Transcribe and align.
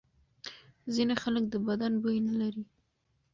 ځینې 0.93 1.15
خلک 1.23 1.43
د 1.49 1.55
بدن 1.67 1.93
بوی 2.01 2.17
نه 2.27 2.33
لري. 2.41 2.63